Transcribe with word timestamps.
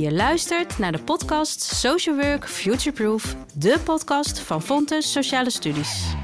Je 0.00 0.12
luistert 0.12 0.78
naar 0.78 0.92
de 0.92 1.02
podcast 1.02 1.62
Social 1.62 2.16
Work 2.16 2.48
Futureproof, 2.48 3.36
de 3.54 3.80
podcast 3.84 4.38
van 4.38 4.62
Fontes 4.62 5.12
Sociale 5.12 5.50
Studies. 5.50 6.14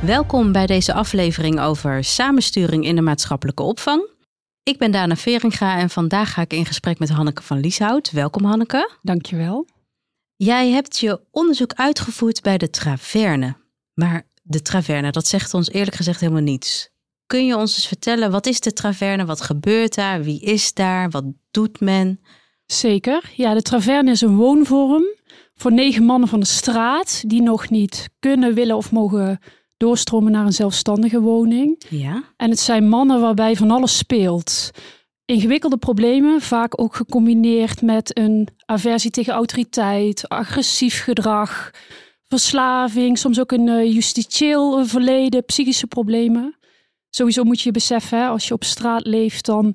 Welkom 0.00 0.52
bij 0.52 0.66
deze 0.66 0.92
aflevering 0.92 1.60
over 1.60 2.04
samensturing 2.04 2.84
in 2.84 2.94
de 2.94 3.02
maatschappelijke 3.02 3.62
opvang. 3.62 4.08
Ik 4.62 4.78
ben 4.78 4.90
Dana 4.90 5.16
Veringa 5.16 5.78
en 5.78 5.90
vandaag 5.90 6.32
ga 6.32 6.42
ik 6.42 6.52
in 6.52 6.66
gesprek 6.66 6.98
met 6.98 7.08
Hanneke 7.08 7.42
van 7.42 7.60
Lieshout. 7.60 8.10
Welkom 8.10 8.44
Hanneke. 8.44 8.90
Dankjewel. 9.02 9.66
Jij 10.36 10.70
hebt 10.70 10.98
je 10.98 11.20
onderzoek 11.30 11.72
uitgevoerd 11.72 12.42
bij 12.42 12.58
de 12.58 12.70
Traverne. 12.70 13.56
Maar 13.94 14.26
de 14.42 14.62
Traverne, 14.62 15.10
dat 15.10 15.26
zegt 15.26 15.54
ons 15.54 15.70
eerlijk 15.70 15.96
gezegd 15.96 16.20
helemaal 16.20 16.42
niets. 16.42 16.96
Kun 17.28 17.46
je 17.46 17.56
ons 17.56 17.74
eens 17.74 17.86
vertellen, 17.86 18.30
wat 18.30 18.46
is 18.46 18.60
de 18.60 18.72
Traverne? 18.72 19.24
Wat 19.24 19.40
gebeurt 19.40 19.94
daar? 19.94 20.22
Wie 20.22 20.40
is 20.40 20.74
daar? 20.74 21.10
Wat 21.10 21.24
doet 21.50 21.80
men? 21.80 22.20
Zeker. 22.66 23.30
Ja, 23.34 23.54
de 23.54 23.62
Traverne 23.62 24.10
is 24.10 24.20
een 24.20 24.36
woonvorm 24.36 25.04
voor 25.54 25.72
negen 25.72 26.04
mannen 26.04 26.28
van 26.28 26.40
de 26.40 26.46
straat 26.46 27.22
die 27.26 27.42
nog 27.42 27.70
niet 27.70 28.08
kunnen, 28.18 28.54
willen 28.54 28.76
of 28.76 28.92
mogen 28.92 29.38
doorstromen 29.76 30.32
naar 30.32 30.46
een 30.46 30.52
zelfstandige 30.52 31.20
woning. 31.20 31.82
Ja. 31.88 32.22
En 32.36 32.50
het 32.50 32.60
zijn 32.60 32.88
mannen 32.88 33.20
waarbij 33.20 33.56
van 33.56 33.70
alles 33.70 33.98
speelt. 33.98 34.70
Ingewikkelde 35.24 35.76
problemen, 35.76 36.40
vaak 36.40 36.80
ook 36.80 36.96
gecombineerd 36.96 37.82
met 37.82 38.18
een 38.18 38.48
aversie 38.66 39.10
tegen 39.10 39.32
autoriteit, 39.32 40.28
agressief 40.28 41.02
gedrag, 41.02 41.70
verslaving, 42.28 43.18
soms 43.18 43.40
ook 43.40 43.52
een 43.52 43.66
uh, 43.66 43.92
justitieel 43.92 44.86
verleden, 44.86 45.44
psychische 45.44 45.86
problemen. 45.86 46.57
Sowieso 47.10 47.44
moet 47.44 47.60
je 47.60 47.70
beseffen, 47.70 48.18
hè, 48.18 48.26
als 48.26 48.48
je 48.48 48.54
op 48.54 48.64
straat 48.64 49.06
leeft, 49.06 49.44
dan 49.44 49.74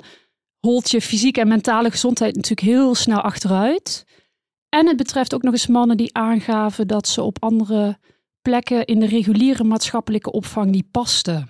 holt 0.59 0.91
je 0.91 1.01
fysieke 1.01 1.39
en 1.39 1.47
mentale 1.47 1.91
gezondheid 1.91 2.35
natuurlijk 2.35 2.67
heel 2.67 2.95
snel 2.95 3.21
achteruit. 3.21 4.05
En 4.69 4.87
het 4.87 4.97
betreft 4.97 5.33
ook 5.33 5.41
nog 5.41 5.53
eens 5.53 5.67
mannen 5.67 5.97
die 5.97 6.13
aangaven 6.13 6.87
dat 6.87 7.07
ze 7.07 7.21
op 7.21 7.43
andere 7.43 7.97
plekken 8.41 8.85
in 8.85 8.99
de 8.99 9.05
reguliere 9.05 9.63
maatschappelijke 9.63 10.31
opvang 10.31 10.71
niet 10.71 10.91
pasten. 10.91 11.49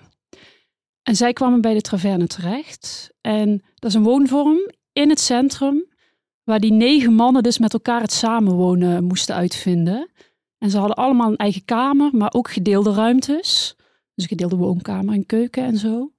En 1.02 1.16
zij 1.16 1.32
kwamen 1.32 1.60
bij 1.60 1.74
de 1.74 1.80
Traverne 1.80 2.26
terecht. 2.26 3.10
En 3.20 3.62
dat 3.74 3.90
is 3.90 3.96
een 3.96 4.02
woonvorm 4.02 4.70
in 4.92 5.08
het 5.08 5.20
centrum, 5.20 5.86
waar 6.44 6.60
die 6.60 6.72
negen 6.72 7.14
mannen 7.14 7.42
dus 7.42 7.58
met 7.58 7.72
elkaar 7.72 8.00
het 8.00 8.12
samenwonen 8.12 9.04
moesten 9.04 9.34
uitvinden. 9.34 10.10
En 10.58 10.70
ze 10.70 10.78
hadden 10.78 10.96
allemaal 10.96 11.30
een 11.30 11.36
eigen 11.36 11.64
kamer, 11.64 12.10
maar 12.12 12.32
ook 12.32 12.50
gedeelde 12.50 12.92
ruimtes. 12.92 13.76
Dus 14.14 14.26
gedeelde 14.26 14.56
woonkamer 14.56 15.14
en 15.14 15.26
keuken 15.26 15.64
en 15.64 15.76
zo. 15.76 16.12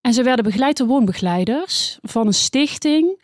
En 0.00 0.12
ze 0.12 0.22
werden 0.22 0.44
begeleid 0.44 0.76
door 0.76 0.86
woonbegeleiders 0.86 1.98
van 2.02 2.26
een 2.26 2.34
stichting 2.34 3.22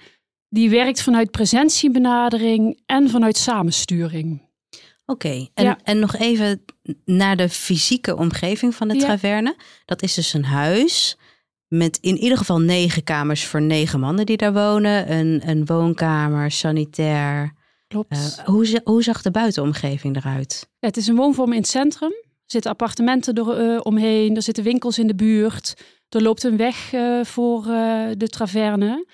die 0.48 0.70
werkt 0.70 1.02
vanuit 1.02 1.30
presentiebenadering 1.30 2.82
en 2.86 3.10
vanuit 3.10 3.36
samensturing. 3.36 4.46
Oké, 5.06 5.48
en, 5.54 5.78
en 5.82 5.98
nog 5.98 6.16
even 6.16 6.64
naar 7.04 7.36
de 7.36 7.48
fysieke 7.48 8.16
omgeving 8.16 8.74
van 8.74 8.88
de 8.88 8.94
ja. 8.94 9.00
Traverne. 9.00 9.56
Dat 9.84 10.02
is 10.02 10.14
dus 10.14 10.32
een 10.32 10.44
huis 10.44 11.16
met 11.68 11.98
in 12.00 12.16
ieder 12.16 12.38
geval 12.38 12.60
negen 12.60 13.04
kamers 13.04 13.44
voor 13.44 13.62
negen 13.62 14.00
mannen 14.00 14.26
die 14.26 14.36
daar 14.36 14.52
wonen. 14.52 15.12
Een, 15.12 15.42
een 15.48 15.66
woonkamer, 15.66 16.50
sanitair. 16.50 17.52
Klopt. 17.88 18.12
Uh, 18.12 18.44
hoe, 18.44 18.80
hoe 18.84 19.02
zag 19.02 19.22
de 19.22 19.30
buitenomgeving 19.30 20.16
eruit? 20.16 20.68
Ja, 20.78 20.88
het 20.88 20.96
is 20.96 21.06
een 21.06 21.16
woonvorm 21.16 21.52
in 21.52 21.58
het 21.58 21.68
centrum. 21.68 22.12
Er 22.48 22.54
zitten 22.54 22.70
appartementen 22.70 23.34
door, 23.34 23.60
uh, 23.60 23.80
omheen, 23.82 24.36
er 24.36 24.42
zitten 24.42 24.64
winkels 24.64 24.98
in 24.98 25.06
de 25.06 25.14
buurt. 25.14 25.74
Er 26.08 26.22
loopt 26.22 26.44
een 26.44 26.56
weg 26.56 26.92
uh, 26.92 27.24
voor 27.24 27.62
de 28.16 28.28
Traverne. 28.28 29.06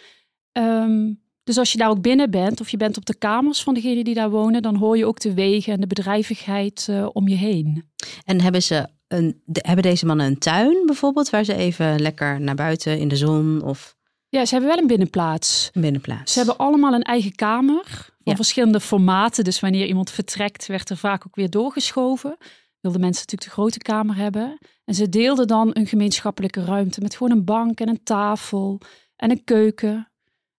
Um, 0.52 1.22
dus 1.44 1.58
als 1.58 1.72
je 1.72 1.78
daar 1.78 1.88
ook 1.88 2.02
binnen 2.02 2.30
bent 2.30 2.60
of 2.60 2.68
je 2.68 2.76
bent 2.76 2.96
op 2.96 3.06
de 3.06 3.14
kamers 3.14 3.62
van 3.62 3.74
degenen 3.74 4.04
die 4.04 4.14
daar 4.14 4.30
wonen, 4.30 4.62
dan 4.62 4.76
hoor 4.76 4.96
je 4.96 5.06
ook 5.06 5.20
de 5.20 5.34
wegen 5.34 5.72
en 5.72 5.80
de 5.80 5.86
bedrijvigheid 5.86 6.86
uh, 6.90 7.08
om 7.12 7.28
je 7.28 7.34
heen. 7.34 7.90
En 8.24 8.40
hebben 8.40 8.62
ze 8.62 8.86
een, 9.08 9.42
de, 9.44 9.60
hebben 9.66 9.82
deze 9.82 10.06
mannen 10.06 10.26
een 10.26 10.38
tuin 10.38 10.86
bijvoorbeeld, 10.86 11.30
waar 11.30 11.44
ze 11.44 11.54
even 11.54 12.00
lekker 12.00 12.40
naar 12.40 12.54
buiten 12.54 12.98
in 12.98 13.08
de 13.08 13.16
zon 13.16 13.62
of? 13.62 13.96
Ja, 14.28 14.44
ze 14.44 14.54
hebben 14.54 14.70
wel 14.70 14.82
een 14.82 14.86
binnenplaats. 14.86 15.70
Een 15.72 15.80
binnenplaats. 15.80 16.32
Ze 16.32 16.38
hebben 16.38 16.56
allemaal 16.56 16.92
een 16.92 17.02
eigen 17.02 17.34
kamer 17.34 17.84
van 17.84 18.32
ja. 18.32 18.34
verschillende 18.34 18.80
formaten. 18.80 19.44
Dus 19.44 19.60
wanneer 19.60 19.86
iemand 19.86 20.10
vertrekt, 20.10 20.66
werd 20.66 20.90
er 20.90 20.96
vaak 20.96 21.26
ook 21.26 21.36
weer 21.36 21.50
doorgeschoven. 21.50 22.36
Wilden 22.84 23.02
mensen 23.02 23.22
natuurlijk 23.22 23.50
de 23.50 23.60
grote 23.62 23.78
kamer 23.78 24.16
hebben. 24.16 24.58
En 24.84 24.94
ze 24.94 25.08
deelden 25.08 25.46
dan 25.46 25.70
een 25.72 25.86
gemeenschappelijke 25.86 26.64
ruimte 26.64 27.00
met 27.00 27.16
gewoon 27.16 27.32
een 27.32 27.44
bank 27.44 27.80
en 27.80 27.88
een 27.88 28.02
tafel 28.02 28.80
en 29.16 29.30
een 29.30 29.44
keuken. 29.44 30.08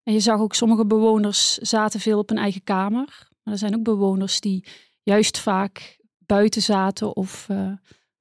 En 0.03 0.13
je 0.13 0.19
zag 0.19 0.39
ook 0.39 0.53
sommige 0.53 0.85
bewoners 0.85 1.57
zaten 1.57 1.99
veel 1.99 2.19
op 2.19 2.29
een 2.29 2.37
eigen 2.37 2.63
kamer. 2.63 3.27
Maar 3.43 3.53
er 3.53 3.59
zijn 3.59 3.75
ook 3.75 3.83
bewoners 3.83 4.39
die 4.39 4.65
juist 5.03 5.39
vaak 5.39 5.97
buiten 6.17 6.61
zaten 6.61 7.15
of 7.15 7.47
uh, 7.51 7.71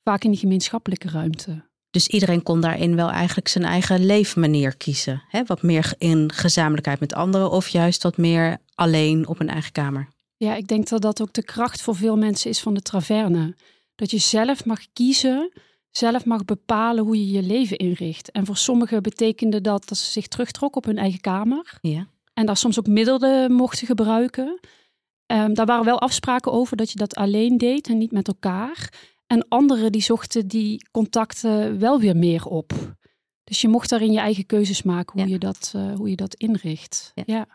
vaak 0.02 0.24
in 0.24 0.30
die 0.30 0.40
gemeenschappelijke 0.40 1.08
ruimte. 1.08 1.68
Dus 1.90 2.08
iedereen 2.08 2.42
kon 2.42 2.60
daarin 2.60 2.96
wel 2.96 3.10
eigenlijk 3.10 3.48
zijn 3.48 3.64
eigen 3.64 4.06
leefmanier 4.06 4.76
kiezen. 4.76 5.22
Hè? 5.28 5.44
Wat 5.44 5.62
meer 5.62 5.94
in 5.98 6.32
gezamenlijkheid 6.32 7.00
met 7.00 7.14
anderen 7.14 7.50
of 7.50 7.68
juist 7.68 8.02
wat 8.02 8.16
meer 8.16 8.58
alleen 8.74 9.28
op 9.28 9.40
een 9.40 9.48
eigen 9.48 9.72
kamer. 9.72 10.08
Ja, 10.36 10.54
ik 10.54 10.68
denk 10.68 10.88
dat 10.88 11.02
dat 11.02 11.22
ook 11.22 11.32
de 11.32 11.44
kracht 11.44 11.82
voor 11.82 11.96
veel 11.96 12.16
mensen 12.16 12.50
is 12.50 12.60
van 12.60 12.74
de 12.74 12.82
traverne. 12.82 13.54
Dat 13.94 14.10
je 14.10 14.18
zelf 14.18 14.64
mag 14.64 14.80
kiezen 14.92 15.52
zelf 15.96 16.24
mag 16.24 16.44
bepalen 16.44 17.04
hoe 17.04 17.18
je 17.18 17.32
je 17.32 17.42
leven 17.42 17.76
inricht. 17.76 18.30
En 18.30 18.46
voor 18.46 18.56
sommigen 18.56 19.02
betekende 19.02 19.60
dat 19.60 19.88
dat 19.88 19.98
ze 19.98 20.10
zich 20.10 20.28
terugtrokken 20.28 20.82
op 20.82 20.86
hun 20.86 20.98
eigen 20.98 21.20
kamer. 21.20 21.78
Ja. 21.80 22.08
En 22.34 22.46
daar 22.46 22.56
soms 22.56 22.78
ook 22.78 22.86
middelen 22.86 23.52
mochten 23.52 23.86
gebruiken. 23.86 24.60
Um, 25.26 25.54
daar 25.54 25.66
waren 25.66 25.84
wel 25.84 26.00
afspraken 26.00 26.52
over 26.52 26.76
dat 26.76 26.90
je 26.90 26.98
dat 26.98 27.14
alleen 27.14 27.58
deed 27.58 27.88
en 27.88 27.98
niet 27.98 28.12
met 28.12 28.28
elkaar. 28.28 28.92
En 29.26 29.48
anderen 29.48 29.92
die 29.92 30.02
zochten 30.02 30.48
die 30.48 30.88
contacten 30.90 31.78
wel 31.78 32.00
weer 32.00 32.16
meer 32.16 32.46
op. 32.46 32.72
Dus 33.44 33.60
je 33.60 33.68
mocht 33.68 33.88
daarin 33.88 34.12
je 34.12 34.18
eigen 34.18 34.46
keuzes 34.46 34.82
maken 34.82 35.12
hoe, 35.12 35.28
ja. 35.28 35.34
je, 35.34 35.38
dat, 35.38 35.72
uh, 35.76 35.94
hoe 35.94 36.10
je 36.10 36.16
dat 36.16 36.34
inricht. 36.34 37.12
Ja. 37.14 37.22
ja. 37.26 37.46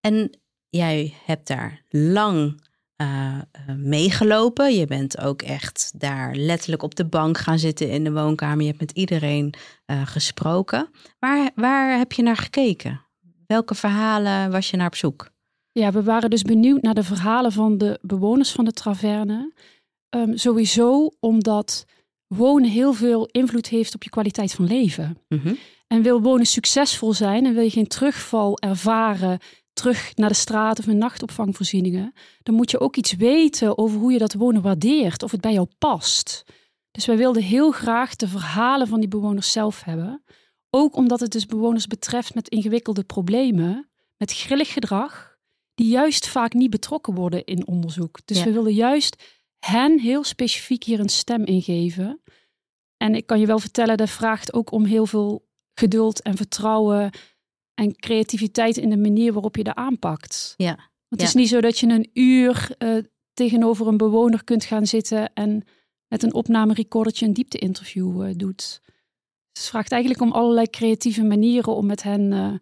En 0.00 0.38
jij 0.68 1.14
hebt 1.24 1.46
daar 1.46 1.82
lang 1.88 2.60
uh, 3.02 3.38
meegelopen. 3.76 4.74
Je 4.74 4.86
bent 4.86 5.20
ook 5.20 5.42
echt 5.42 5.92
daar 5.96 6.34
letterlijk 6.34 6.82
op 6.82 6.94
de 6.94 7.04
bank 7.06 7.38
gaan 7.38 7.58
zitten 7.58 7.90
in 7.90 8.04
de 8.04 8.12
woonkamer. 8.12 8.60
Je 8.60 8.66
hebt 8.66 8.80
met 8.80 8.90
iedereen 8.90 9.54
uh, 9.86 10.06
gesproken. 10.06 10.88
Waar, 11.18 11.50
waar 11.54 11.98
heb 11.98 12.12
je 12.12 12.22
naar 12.22 12.36
gekeken? 12.36 13.00
Welke 13.46 13.74
verhalen 13.74 14.50
was 14.50 14.70
je 14.70 14.76
naar 14.76 14.86
op 14.86 14.94
zoek? 14.94 15.30
Ja, 15.72 15.92
we 15.92 16.02
waren 16.02 16.30
dus 16.30 16.42
benieuwd 16.42 16.82
naar 16.82 16.94
de 16.94 17.02
verhalen 17.02 17.52
van 17.52 17.78
de 17.78 17.98
bewoners 18.02 18.52
van 18.52 18.64
de 18.64 18.72
Traverne. 18.72 19.52
Um, 20.16 20.36
sowieso 20.36 21.10
omdat 21.20 21.84
wonen 22.26 22.70
heel 22.70 22.92
veel 22.92 23.26
invloed 23.26 23.68
heeft 23.68 23.94
op 23.94 24.02
je 24.02 24.10
kwaliteit 24.10 24.52
van 24.52 24.66
leven. 24.66 25.18
Mm 25.28 25.38
-hmm. 25.38 25.58
En 25.86 26.02
wil 26.02 26.22
wonen 26.22 26.46
succesvol 26.46 27.12
zijn 27.12 27.46
en 27.46 27.54
wil 27.54 27.62
je 27.62 27.70
geen 27.70 27.86
terugval 27.86 28.58
ervaren 28.58 29.38
terug 29.76 30.16
naar 30.16 30.28
de 30.28 30.34
straat 30.34 30.78
of 30.78 30.86
in 30.86 30.98
nachtopvangvoorzieningen, 30.98 32.12
dan 32.42 32.54
moet 32.54 32.70
je 32.70 32.80
ook 32.80 32.96
iets 32.96 33.12
weten 33.12 33.78
over 33.78 33.98
hoe 33.98 34.12
je 34.12 34.18
dat 34.18 34.34
wonen 34.34 34.62
waardeert, 34.62 35.22
of 35.22 35.30
het 35.30 35.40
bij 35.40 35.52
jou 35.52 35.68
past. 35.78 36.44
Dus 36.90 37.06
wij 37.06 37.16
wilden 37.16 37.42
heel 37.42 37.70
graag 37.70 38.16
de 38.16 38.28
verhalen 38.28 38.88
van 38.88 39.00
die 39.00 39.08
bewoners 39.08 39.52
zelf 39.52 39.82
hebben. 39.82 40.24
Ook 40.70 40.96
omdat 40.96 41.20
het 41.20 41.32
dus 41.32 41.46
bewoners 41.46 41.86
betreft 41.86 42.34
met 42.34 42.48
ingewikkelde 42.48 43.04
problemen, 43.04 43.90
met 44.16 44.32
grillig 44.32 44.72
gedrag, 44.72 45.36
die 45.74 45.88
juist 45.88 46.28
vaak 46.28 46.52
niet 46.54 46.70
betrokken 46.70 47.14
worden 47.14 47.44
in 47.44 47.66
onderzoek. 47.66 48.18
Dus 48.24 48.38
ja. 48.38 48.44
we 48.44 48.52
wilden 48.52 48.74
juist 48.74 49.22
hen 49.58 49.98
heel 50.00 50.24
specifiek 50.24 50.84
hier 50.84 51.00
een 51.00 51.08
stem 51.08 51.44
in 51.44 51.62
geven. 51.62 52.22
En 52.96 53.14
ik 53.14 53.26
kan 53.26 53.40
je 53.40 53.46
wel 53.46 53.58
vertellen, 53.58 53.96
dat 53.96 54.10
vraagt 54.10 54.52
ook 54.52 54.70
om 54.70 54.84
heel 54.84 55.06
veel 55.06 55.46
geduld 55.74 56.22
en 56.22 56.36
vertrouwen 56.36 57.10
en 57.76 57.96
creativiteit 57.96 58.76
in 58.76 58.90
de 58.90 58.96
manier 58.96 59.32
waarop 59.32 59.56
je 59.56 59.64
dat 59.64 59.74
aanpakt. 59.74 60.54
Ja. 60.56 60.74
Want 60.74 60.86
het 61.08 61.20
ja. 61.20 61.26
is 61.26 61.34
niet 61.34 61.48
zo 61.48 61.60
dat 61.60 61.78
je 61.78 61.86
een 61.86 62.10
uur 62.12 62.74
uh, 62.78 63.02
tegenover 63.32 63.86
een 63.86 63.96
bewoner 63.96 64.44
kunt 64.44 64.64
gaan 64.64 64.86
zitten 64.86 65.32
en 65.34 65.64
met 66.08 66.22
een 66.22 66.34
opnamerecordertje 66.34 67.26
een 67.26 67.32
diepte-interview 67.32 68.22
uh, 68.22 68.34
doet. 68.36 68.80
Dus 69.52 69.62
het 69.62 69.68
vraagt 69.68 69.92
eigenlijk 69.92 70.22
om 70.22 70.32
allerlei 70.32 70.70
creatieve 70.70 71.22
manieren 71.22 71.76
om 71.76 71.86
met 71.86 72.02
hen 72.02 72.32
uh, 72.32 72.52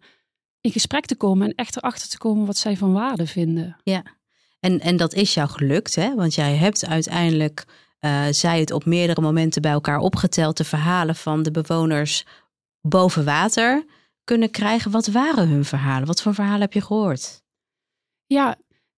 in 0.61 0.71
gesprek 0.71 1.05
te 1.05 1.15
komen 1.15 1.47
en 1.47 1.55
echt 1.55 1.77
erachter 1.77 2.09
te 2.09 2.17
komen 2.17 2.45
wat 2.45 2.57
zij 2.57 2.77
van 2.77 2.93
waarde 2.93 3.27
vinden. 3.27 3.77
Ja, 3.83 4.03
en, 4.59 4.79
en 4.79 4.97
dat 4.97 5.13
is 5.13 5.33
jou 5.33 5.49
gelukt, 5.49 5.95
hè? 5.95 6.15
Want 6.15 6.35
jij 6.35 6.55
hebt 6.55 6.85
uiteindelijk, 6.85 7.65
zij 8.29 8.59
het 8.59 8.71
op 8.71 8.85
meerdere 8.85 9.21
momenten 9.21 9.61
bij 9.61 9.71
elkaar 9.71 9.99
opgeteld, 9.99 10.57
de 10.57 10.63
verhalen 10.63 11.15
van 11.15 11.43
de 11.43 11.51
bewoners 11.51 12.25
boven 12.81 13.25
water 13.25 13.85
kunnen 14.25 14.51
krijgen. 14.51 14.91
Wat 14.91 15.07
waren 15.07 15.47
hun 15.47 15.65
verhalen? 15.65 16.07
Wat 16.07 16.21
voor 16.21 16.33
verhalen 16.33 16.61
heb 16.61 16.73
je 16.73 16.81
gehoord? 16.81 17.43
Ja, 18.25 18.55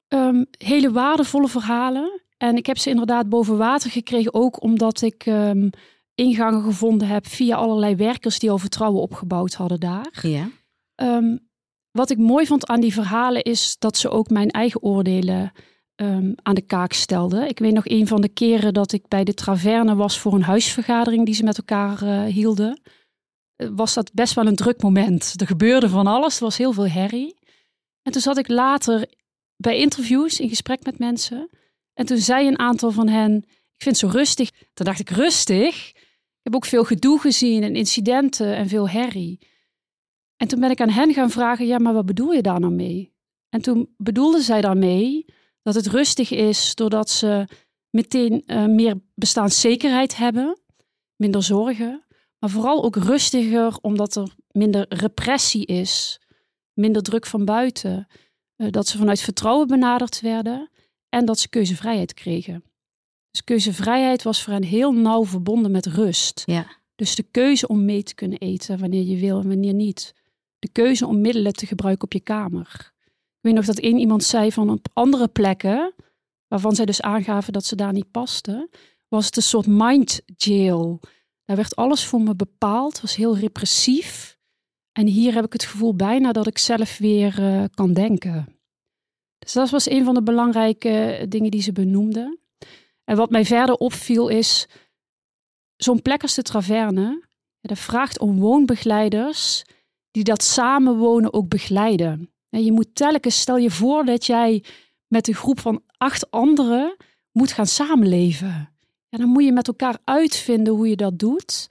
um, 0.08 0.46
hele 0.58 0.92
waardevolle 0.92 1.48
verhalen. 1.48 2.22
En 2.38 2.56
ik 2.56 2.66
heb 2.66 2.78
ze 2.78 2.90
inderdaad 2.90 3.30
boven 3.30 3.58
water 3.58 3.92
gekregen, 3.92 4.34
ook 4.34 4.62
omdat 4.62 5.02
ik 5.02 5.26
um, 5.26 5.70
ingangen 6.16 6.64
gevonden 6.64 7.08
heb 7.08 7.28
via 7.28 7.56
allerlei 7.56 7.96
werkers 7.96 8.40
die 8.40 8.52
al 8.52 8.58
vertrouwen 8.58 9.02
opgebouwd 9.02 9.54
hadden 9.54 9.80
daar. 9.80 10.20
Ja. 10.22 10.50
Ehm, 10.96 11.38
wat 11.92 12.10
ik 12.10 12.18
mooi 12.18 12.46
vond 12.46 12.68
aan 12.68 12.82
die 12.82 12.94
verhalen 12.94 13.44
is 13.44 13.76
dat 13.80 13.98
ze 13.98 14.10
ook 14.10 14.30
mijn 14.30 14.50
eigen 14.50 14.82
oordelen 14.82 15.52
ehm, 15.96 16.32
aan 16.42 16.56
de 16.56 16.62
kaak 16.62 16.94
stelden. 16.94 17.48
Ik 17.48 17.60
weet 17.60 17.74
nog 17.74 17.88
een 17.88 18.08
van 18.08 18.22
de 18.22 18.30
keren 18.30 18.74
dat 18.74 18.92
ik 18.92 19.08
bij 19.08 19.24
de 19.24 19.34
Traverne 19.34 19.96
was 19.96 20.20
voor 20.20 20.34
een 20.34 20.44
huisvergadering 20.44 21.26
die 21.26 21.36
ze 21.36 21.44
met 21.44 21.58
elkaar 21.58 22.04
uh, 22.04 22.24
hielden. 22.24 22.82
Eh, 23.58 23.68
was 23.72 23.94
dat 23.94 24.14
best 24.14 24.34
wel 24.34 24.48
een 24.48 24.56
druk 24.56 24.82
moment. 24.82 25.34
Er 25.42 25.48
gebeurde 25.48 25.90
van 25.90 26.08
alles, 26.08 26.38
er 26.38 26.44
was 26.44 26.58
heel 26.58 26.74
veel 26.74 26.88
herrie. 26.88 27.36
En 28.02 28.12
toen 28.12 28.22
zat 28.22 28.38
ik 28.38 28.48
later 28.48 29.10
bij 29.56 29.78
interviews 29.78 30.40
in 30.40 30.50
gesprek 30.50 30.84
met 30.84 31.00
mensen. 31.00 31.50
En 31.94 32.06
toen 32.06 32.18
zei 32.18 32.48
een 32.48 32.60
aantal 32.60 32.92
van 32.92 33.08
hen: 33.08 33.36
Ik 33.38 33.84
vind 33.84 34.02
het 34.02 34.12
zo 34.12 34.18
rustig. 34.18 34.50
Toen 34.74 34.86
dacht 34.86 35.00
ik: 35.00 35.10
Rustig? 35.10 35.90
Ik 35.90 36.54
heb 36.54 36.56
ook 36.56 36.66
veel 36.66 36.84
gedoe 36.84 37.20
gezien 37.20 37.64
en 37.64 37.76
incidenten 37.76 38.56
en 38.56 38.68
veel 38.68 38.90
herrie. 38.90 39.40
En 40.36 40.48
toen 40.48 40.60
ben 40.60 40.72
ik 40.72 40.82
aan 40.82 40.90
hen 40.90 41.14
gaan 41.14 41.30
vragen: 41.30 41.66
Ja, 41.66 41.78
maar 41.78 41.94
wat 41.94 42.06
bedoel 42.06 42.32
je 42.32 42.42
daar 42.42 42.60
nou 42.60 42.74
mee? 42.74 43.16
En 43.50 43.62
toen 43.62 43.94
bedoelden 43.98 44.42
zij 44.42 44.62
daarmee 44.62 45.26
dat 45.62 45.76
het 45.76 45.88
rustig 45.88 46.32
is 46.32 46.76
doordat 46.76 47.10
ze 47.10 47.48
meteen 47.90 48.44
uh, 48.46 48.66
meer 48.66 48.96
bestaanszekerheid 49.16 50.18
hebben, 50.18 50.60
minder 51.16 51.44
zorgen, 51.44 52.07
maar 52.40 52.50
vooral 52.50 52.84
ook 52.84 52.96
rustiger 52.96 53.78
omdat 53.82 54.16
er 54.16 54.36
minder 54.52 54.86
repressie 54.90 55.66
is, 55.66 56.20
minder 56.74 57.02
druk 57.02 57.26
van 57.26 57.46
buiten, 57.46 58.08
uh, 58.58 58.72
dat 58.72 58.88
ze 58.88 58.98
vanuit 58.98 59.22
vertrouwen 59.22 59.68
benaderd 59.68 60.22
werden 60.22 60.70
en 61.10 61.26
dat 61.26 61.40
ze 61.40 61.50
keuzevrijheid 61.50 62.14
kregen. 62.14 62.64
Dus 63.32 63.44
keuzevrijheid 63.44 64.24
was 64.24 64.44
voor 64.44 64.54
hen 64.54 64.64
heel 64.64 64.92
nauw 64.92 65.26
verbonden 65.26 65.72
met 65.72 65.86
rust. 65.86 66.44
Ja. 66.46 66.66
Dus 66.96 67.16
de 67.16 67.24
keuze 67.24 67.68
om 67.68 67.86
mee 67.86 68.04
te 68.04 68.16
kunnen 68.16 68.40
eten 68.40 68.80
wanneer 68.80 69.04
je 69.04 69.18
wil 69.18 69.40
en 69.40 69.48
wanneer 69.48 69.74
niet. 69.74 70.14
De 70.60 70.70
keuze 70.72 71.08
om 71.08 71.22
middelen 71.22 71.54
te 71.54 71.66
gebruiken 71.66 72.04
op 72.04 72.14
je 72.14 72.20
kamer. 72.20 72.94
Ik 73.06 73.40
weet 73.42 73.54
nog 73.54 73.66
dat 73.66 73.80
één 73.80 73.98
iemand 73.98 74.24
zei 74.24 74.52
van 74.52 74.70
op 74.70 74.88
andere 74.94 75.28
plekken, 75.28 75.94
waarvan 76.48 76.76
zij 76.76 76.86
dus 76.86 77.02
aangaven 77.02 77.54
dat 77.54 77.66
ze 77.66 77.76
daar 77.76 77.94
niet 77.94 78.12
pasten, 78.12 78.70
was 79.08 79.26
het 79.26 79.36
een 79.36 79.44
soort 79.44 79.68
mind 79.68 80.22
jail. 80.36 81.00
Daar 81.48 81.56
werd 81.56 81.76
alles 81.76 82.06
voor 82.06 82.22
me 82.22 82.36
bepaald, 82.36 83.02
was 83.02 83.16
heel 83.16 83.38
repressief. 83.38 84.38
En 84.92 85.08
hier 85.08 85.34
heb 85.34 85.46
ik 85.46 85.54
het 85.54 85.66
gevoel 85.66 85.96
bijna 85.96 86.32
dat 86.32 86.48
ik 86.48 86.58
zelf 86.58 86.98
weer 86.98 87.40
uh, 87.40 87.64
kan 87.74 87.94
denken. 87.94 88.60
Dus 89.38 89.54
dat 89.54 89.70
was 89.70 89.90
een 89.90 90.04
van 90.04 90.14
de 90.14 90.24
belangrijke 90.24 91.26
dingen 91.30 91.52
die 91.52 91.62
ze 91.62 91.72
benoemden. 91.72 92.40
En 93.04 93.18
wat 93.18 93.30
mij 93.30 93.46
verder 93.46 93.76
opviel 93.76 94.28
is, 94.28 94.68
zo'n 95.76 96.02
plek 96.02 96.22
als 96.22 96.36
de 96.36 96.42
Traverne, 96.42 97.24
dat 97.62 97.80
vraagt 97.80 98.20
om 98.20 98.40
woonbegeleiders 98.40 99.64
die 100.12 100.24
dat 100.24 100.44
samenwonen 100.44 101.34
ook 101.34 101.50
begeleiden. 101.50 102.32
En 102.50 102.64
je 102.64 102.72
moet 102.72 102.96
telkens, 102.96 103.40
stel 103.40 103.58
je 103.58 103.72
voor 103.72 104.06
dat 104.06 104.26
jij 104.26 104.64
met 105.08 105.28
een 105.28 105.34
groep 105.36 105.60
van 105.60 105.84
acht 105.98 106.32
anderen 106.32 106.96
moet 107.32 107.52
gaan 107.52 107.68
samenleven. 107.68 108.77
En 109.10 109.20
dan 109.20 109.30
moet 109.30 109.44
je 109.44 109.52
met 109.52 109.68
elkaar 109.68 109.98
uitvinden 110.04 110.74
hoe 110.74 110.90
je 110.90 110.96
dat 110.96 111.20
doet. 111.20 111.68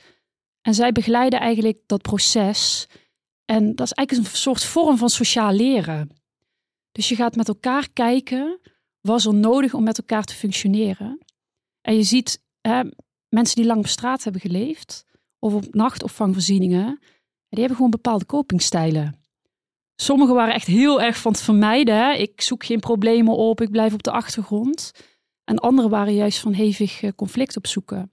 En 0.62 0.75
zij 0.75 0.93
begeleiden 0.93 1.41
eigenlijk 1.41 1.79
dat 1.87 2.03
proces. 2.03 2.88
En 3.44 3.75
dat 3.75 3.87
is 3.87 3.93
eigenlijk 3.93 4.29
een 4.29 4.37
soort 4.37 4.65
vorm 4.65 4.97
van 4.97 5.09
sociaal 5.09 5.53
leren. 5.53 6.11
Dus 6.93 7.09
je 7.09 7.15
gaat 7.15 7.37
met 7.37 7.49
elkaar 7.49 7.88
kijken, 7.93 8.61
wat 9.00 9.25
er 9.25 9.35
nodig 9.35 9.75
om 9.75 9.83
met 9.83 9.99
elkaar 9.99 10.25
te 10.25 10.35
functioneren? 10.35 11.19
En 11.81 11.97
je 11.97 12.03
ziet 12.03 12.43
hè, 12.61 12.83
mensen 13.29 13.56
die 13.56 13.65
lang 13.65 13.79
op 13.79 13.87
straat 13.87 14.23
hebben 14.25 14.41
geleefd, 14.41 15.05
of 15.39 15.55
op 15.55 15.75
nachtopvangvoorzieningen, 15.75 16.99
die 17.49 17.59
hebben 17.59 17.77
gewoon 17.77 17.91
bepaalde 17.91 18.27
copingstijlen. 18.27 19.21
Sommigen 20.00 20.35
waren 20.35 20.55
echt 20.55 20.67
heel 20.67 21.03
erg 21.03 21.17
van 21.17 21.32
het 21.32 21.41
vermijden. 21.41 22.21
Ik 22.21 22.41
zoek 22.41 22.65
geen 22.65 22.81
problemen 22.81 23.37
op, 23.37 23.61
ik 23.61 23.71
blijf 23.71 23.93
op 23.93 24.03
de 24.03 24.11
achtergrond. 24.11 24.93
En 25.46 25.58
anderen 25.58 25.90
waren 25.90 26.14
juist 26.14 26.38
van 26.38 26.52
hevig 26.52 27.02
eh, 27.02 27.10
conflict 27.16 27.56
opzoeken. 27.56 28.10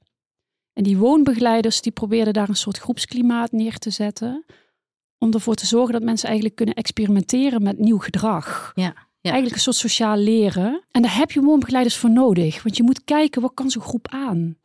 En 0.73 0.83
die 0.83 0.97
woonbegeleiders 0.97 1.81
die 1.81 1.91
probeerden 1.91 2.33
daar 2.33 2.49
een 2.49 2.55
soort 2.55 2.77
groepsklimaat 2.77 3.51
neer 3.51 3.77
te 3.77 3.89
zetten. 3.89 4.45
Om 5.17 5.33
ervoor 5.33 5.55
te 5.55 5.65
zorgen 5.65 5.93
dat 5.93 6.03
mensen 6.03 6.27
eigenlijk 6.27 6.55
kunnen 6.55 6.75
experimenteren 6.75 7.63
met 7.63 7.79
nieuw 7.79 7.97
gedrag. 7.97 8.71
Ja, 8.75 8.93
ja. 9.19 9.31
Eigenlijk 9.31 9.55
een 9.55 9.61
soort 9.61 9.75
sociaal 9.75 10.17
leren. 10.17 10.83
En 10.91 11.01
daar 11.01 11.17
heb 11.17 11.31
je 11.31 11.41
woonbegeleiders 11.41 11.97
voor 11.97 12.11
nodig. 12.11 12.63
Want 12.63 12.77
je 12.77 12.83
moet 12.83 13.03
kijken, 13.03 13.41
wat 13.41 13.53
kan 13.53 13.69
zo'n 13.69 13.81
groep 13.81 14.07
aan? 14.07 14.57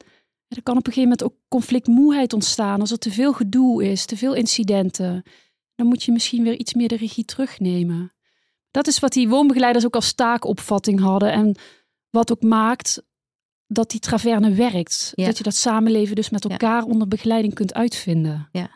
Er 0.49 0.63
kan 0.63 0.77
op 0.77 0.87
een 0.87 0.93
gegeven 0.93 1.03
moment 1.03 1.25
ook 1.25 1.35
conflictmoeheid 1.49 2.33
ontstaan. 2.33 2.81
Als 2.81 2.91
er 2.91 2.99
te 2.99 3.11
veel 3.11 3.33
gedoe 3.33 3.85
is, 3.91 4.05
te 4.05 4.17
veel 4.17 4.35
incidenten. 4.35 5.23
Dan 5.75 5.87
moet 5.87 6.03
je 6.03 6.13
misschien 6.13 6.43
weer 6.43 6.57
iets 6.57 6.75
meer 6.75 6.89
de 6.89 6.97
regie 6.97 7.25
terugnemen. 7.25 8.13
Dat 8.71 8.87
is 8.87 8.99
wat 8.99 9.13
die 9.13 9.29
woonbegeleiders 9.29 9.87
ook 9.87 9.95
als 9.95 10.13
taakopvatting 10.13 11.01
hadden. 11.01 11.33
En 11.33 11.57
wat 12.19 12.33
ook 12.33 12.43
maakt 12.43 13.03
dat 13.67 13.91
die 13.91 14.01
traverne 14.01 14.55
werkt. 14.55 15.13
Dat 15.15 15.39
je 15.39 15.45
dat 15.45 15.55
samenleven 15.55 16.17
dus 16.17 16.31
met 16.31 16.45
elkaar 16.45 16.83
onder 16.83 17.09
begeleiding 17.09 17.55
kunt 17.55 17.75
uitvinden. 17.75 18.49
Ja. 18.53 18.71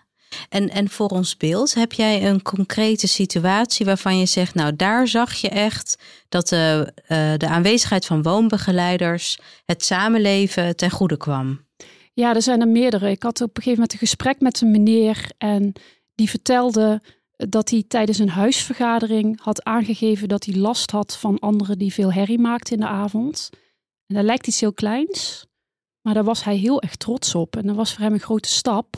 En, 0.49 0.71
en 0.71 0.89
voor 0.89 1.09
ons 1.09 1.37
beeld, 1.37 1.75
heb 1.75 1.93
jij 1.93 2.27
een 2.29 2.43
concrete 2.43 3.07
situatie 3.07 3.87
waarvan 3.87 4.19
je 4.19 4.27
zegt, 4.27 4.55
nou 4.55 4.77
daar 4.77 5.09
zag 5.09 5.35
je 5.35 5.49
echt 5.49 6.03
dat 6.29 6.49
de, 6.49 6.93
uh, 7.09 7.33
de 7.37 7.49
aanwezigheid 7.49 8.07
van 8.07 8.23
woonbegeleiders 8.23 9.39
het 9.65 9.85
samenleven 9.85 10.77
ten 10.77 10.91
goede 10.91 11.17
kwam? 11.17 11.67
Ja, 12.13 12.35
er 12.35 12.43
zijn 12.43 12.61
er 12.61 12.69
meerdere. 12.69 13.11
Ik 13.11 13.23
had 13.23 13.41
op 13.41 13.57
een 13.57 13.63
gegeven 13.63 13.73
moment 13.73 13.93
een 13.93 13.99
gesprek 13.99 14.41
met 14.41 14.61
een 14.61 14.71
meneer 14.71 15.31
en 15.39 15.73
die 16.15 16.31
vertelde 16.31 17.03
dat 17.49 17.71
hij 17.71 17.85
tijdens 17.89 18.19
een 18.19 18.29
huisvergadering 18.29 19.41
had 19.41 19.65
aangegeven 19.65 20.29
dat 20.29 20.45
hij 20.45 20.55
last 20.55 20.91
had 20.91 21.17
van 21.17 21.39
anderen 21.39 21.79
die 21.79 21.93
veel 21.93 22.13
herrie 22.13 22.39
maakten 22.39 22.75
in 22.75 22.81
de 22.81 22.87
avond. 22.87 23.51
En 24.07 24.15
dat 24.15 24.25
lijkt 24.25 24.47
iets 24.47 24.61
heel 24.61 24.73
kleins, 24.73 25.47
maar 26.01 26.15
daar 26.15 26.25
was 26.25 26.45
hij 26.45 26.57
heel 26.57 26.83
erg 26.83 26.97
trots 26.97 27.35
op. 27.35 27.57
En 27.57 27.67
dat 27.67 27.77
was 27.77 27.93
voor 27.93 28.03
hem 28.05 28.13
een 28.13 28.21
grote 28.21 28.49
stap, 28.49 28.97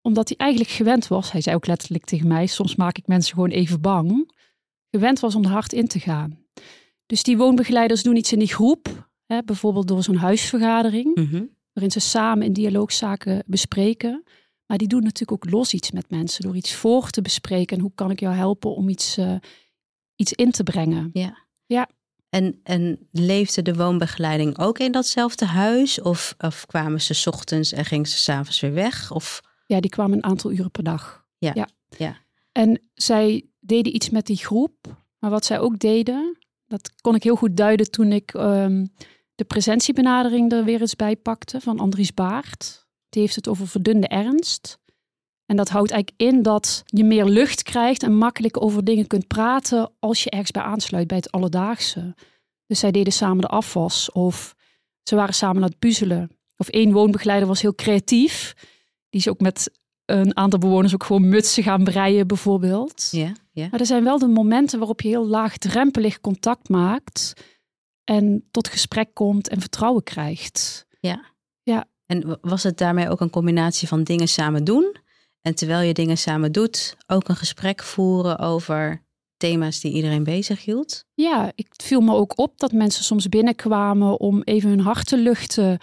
omdat 0.00 0.28
hij 0.28 0.36
eigenlijk 0.36 0.70
gewend 0.70 1.08
was. 1.08 1.32
Hij 1.32 1.40
zei 1.40 1.56
ook 1.56 1.66
letterlijk 1.66 2.04
tegen 2.04 2.26
mij: 2.28 2.46
soms 2.46 2.76
maak 2.76 2.98
ik 2.98 3.06
mensen 3.06 3.34
gewoon 3.34 3.50
even 3.50 3.80
bang. 3.80 4.30
Gewend 4.90 5.20
was 5.20 5.34
om 5.34 5.44
er 5.44 5.50
hard 5.50 5.72
in 5.72 5.86
te 5.88 5.98
gaan. 6.00 6.38
Dus 7.06 7.22
die 7.22 7.36
woonbegeleiders 7.36 8.02
doen 8.02 8.16
iets 8.16 8.32
in 8.32 8.38
die 8.38 8.48
groep, 8.54 9.10
hè, 9.26 9.42
bijvoorbeeld 9.44 9.88
door 9.88 10.02
zo'n 10.02 10.16
huisvergadering, 10.16 11.14
Mhm. 11.14 11.44
waarin 11.72 11.92
ze 11.92 12.00
samen 12.00 12.46
in 12.46 12.52
dialoogzaken 12.52 13.42
bespreken. 13.46 14.24
Maar 14.72 14.80
die 14.80 14.90
doen 14.90 15.02
natuurlijk 15.02 15.44
ook 15.44 15.52
los 15.52 15.72
iets 15.72 15.90
met 15.90 16.10
mensen 16.10 16.42
door 16.42 16.56
iets 16.56 16.74
voor 16.74 17.10
te 17.10 17.22
bespreken. 17.22 17.76
En 17.76 17.82
hoe 17.82 17.92
kan 17.94 18.10
ik 18.10 18.20
jou 18.20 18.34
helpen 18.34 18.74
om 18.74 18.88
iets, 18.88 19.18
uh, 19.18 19.34
iets 20.16 20.32
in 20.32 20.50
te 20.50 20.62
brengen? 20.62 21.10
Ja. 21.12 21.46
Ja. 21.66 21.88
En, 22.28 22.60
en 22.62 23.08
leefde 23.10 23.62
de 23.62 23.74
woonbegeleiding 23.74 24.58
ook 24.58 24.78
in 24.78 24.92
datzelfde 24.92 25.46
huis? 25.46 26.00
Of, 26.00 26.34
of 26.38 26.66
kwamen 26.66 27.00
ze 27.00 27.14
's 27.14 27.26
ochtends 27.26 27.72
en 27.72 27.84
gingen 27.84 28.06
ze 28.06 28.18
s'avonds 28.18 28.60
weer 28.60 28.72
weg? 28.72 29.10
Of... 29.10 29.40
Ja, 29.66 29.80
die 29.80 29.90
kwamen 29.90 30.16
een 30.16 30.24
aantal 30.24 30.52
uren 30.52 30.70
per 30.70 30.82
dag. 30.82 31.24
Ja. 31.38 31.50
Ja. 31.54 31.68
ja. 31.96 32.16
En 32.52 32.82
zij 32.94 33.46
deden 33.60 33.94
iets 33.94 34.10
met 34.10 34.26
die 34.26 34.36
groep. 34.36 35.04
Maar 35.18 35.30
wat 35.30 35.44
zij 35.44 35.58
ook 35.58 35.78
deden, 35.78 36.38
dat 36.66 36.90
kon 37.00 37.14
ik 37.14 37.22
heel 37.22 37.36
goed 37.36 37.56
duiden 37.56 37.90
toen 37.90 38.12
ik 38.12 38.34
um, 38.34 38.92
de 39.34 39.44
presentiebenadering 39.44 40.52
er 40.52 40.64
weer 40.64 40.80
eens 40.80 40.96
bij 40.96 41.16
pakte 41.16 41.60
van 41.60 41.78
Andries 41.78 42.14
Baart. 42.14 42.86
Die 43.12 43.22
heeft 43.22 43.34
het 43.36 43.48
over 43.48 43.68
verdunde 43.68 44.06
ernst. 44.06 44.78
En 45.46 45.56
dat 45.56 45.68
houdt 45.68 45.90
eigenlijk 45.90 46.22
in 46.22 46.42
dat 46.42 46.82
je 46.84 47.04
meer 47.04 47.24
lucht 47.24 47.62
krijgt 47.62 48.02
en 48.02 48.16
makkelijk 48.16 48.62
over 48.62 48.84
dingen 48.84 49.06
kunt 49.06 49.26
praten 49.26 49.92
als 49.98 50.24
je 50.24 50.30
ergens 50.30 50.50
bij 50.50 50.62
aansluit 50.62 51.06
bij 51.06 51.16
het 51.16 51.30
alledaagse. 51.30 52.14
Dus 52.66 52.78
zij 52.78 52.90
deden 52.90 53.12
samen 53.12 53.40
de 53.40 53.46
afwas 53.46 54.12
of 54.12 54.54
ze 55.02 55.14
waren 55.14 55.34
samen 55.34 55.56
aan 55.56 55.68
het 55.68 55.78
puzzelen. 55.78 56.30
Of 56.56 56.68
één 56.68 56.92
woonbegeleider 56.92 57.48
was 57.48 57.62
heel 57.62 57.74
creatief. 57.74 58.54
Die 59.08 59.20
is 59.20 59.28
ook 59.28 59.40
met 59.40 59.70
een 60.04 60.36
aantal 60.36 60.58
bewoners 60.58 60.94
ook 60.94 61.04
gewoon 61.04 61.28
mutsen 61.28 61.62
gaan 61.62 61.84
breien 61.84 62.26
bijvoorbeeld. 62.26 63.08
Ja, 63.10 63.32
ja. 63.52 63.68
Maar 63.70 63.80
er 63.80 63.86
zijn 63.86 64.04
wel 64.04 64.18
de 64.18 64.26
momenten 64.26 64.78
waarop 64.78 65.00
je 65.00 65.08
heel 65.08 65.26
laagdrempelig 65.26 66.20
contact 66.20 66.68
maakt 66.68 67.32
en 68.04 68.48
tot 68.50 68.68
gesprek 68.68 69.14
komt 69.14 69.48
en 69.48 69.60
vertrouwen 69.60 70.02
krijgt. 70.02 70.86
Ja. 71.00 71.24
Ja. 71.62 71.90
En 72.12 72.38
was 72.40 72.62
het 72.62 72.78
daarmee 72.78 73.08
ook 73.08 73.20
een 73.20 73.30
combinatie 73.30 73.88
van 73.88 74.02
dingen 74.02 74.28
samen 74.28 74.64
doen? 74.64 74.96
En 75.40 75.54
terwijl 75.54 75.80
je 75.80 75.94
dingen 75.94 76.18
samen 76.18 76.52
doet, 76.52 76.96
ook 77.06 77.28
een 77.28 77.36
gesprek 77.36 77.82
voeren 77.82 78.38
over 78.38 79.02
thema's 79.36 79.80
die 79.80 79.92
iedereen 79.92 80.24
bezig 80.24 80.64
hield? 80.64 81.04
Ja, 81.14 81.52
ik 81.54 81.66
viel 81.76 82.00
me 82.00 82.14
ook 82.14 82.38
op 82.38 82.58
dat 82.58 82.72
mensen 82.72 83.04
soms 83.04 83.28
binnenkwamen 83.28 84.20
om 84.20 84.42
even 84.42 84.68
hun 84.68 84.80
hart 84.80 85.06
te 85.06 85.18
luchten. 85.18 85.78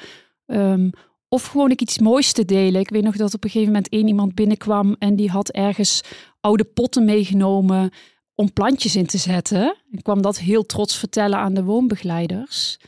Um, 0.46 0.90
of 1.30 1.46
gewoon 1.46 1.72
ik 1.72 1.82
iets 1.82 2.00
moois 2.00 2.32
te 2.32 2.46
delen. 2.46 2.82
Ik 2.82 2.90
weet 2.90 3.04
nog 3.04 3.16
dat 3.16 3.34
op 3.34 3.44
een 3.44 3.50
gegeven 3.50 3.74
moment 3.74 3.90
één 3.90 4.08
iemand 4.08 4.36
binnenkwam 4.36 4.96
en 5.00 5.16
die 5.16 5.30
had 5.30 5.50
ergens 5.50 6.02
oude 6.40 6.64
potten 6.64 7.06
meegenomen 7.06 7.92
om 8.36 8.54
plantjes 8.54 8.96
in 8.96 9.06
te 9.06 9.18
zetten. 9.18 9.76
Ik 9.92 10.04
kwam 10.04 10.22
dat 10.22 10.40
heel 10.40 10.66
trots 10.66 10.98
vertellen 10.98 11.38
aan 11.38 11.54
de 11.54 11.64
woonbegeleiders. 11.64 12.80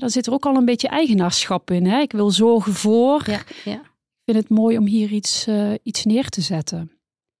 Dan 0.00 0.10
zit 0.10 0.26
er 0.26 0.32
ook 0.32 0.46
al 0.46 0.56
een 0.56 0.64
beetje 0.64 0.88
eigenaarschap 0.88 1.70
in. 1.70 1.86
Hè? 1.86 2.00
Ik 2.00 2.12
wil 2.12 2.30
zorgen 2.30 2.74
voor. 2.74 3.22
Ja, 3.30 3.42
ja. 3.64 3.82
vind 4.24 4.36
het 4.36 4.48
mooi 4.48 4.78
om 4.78 4.86
hier 4.86 5.10
iets, 5.10 5.46
uh, 5.46 5.74
iets 5.82 6.04
neer 6.04 6.28
te 6.28 6.40
zetten. 6.40 6.90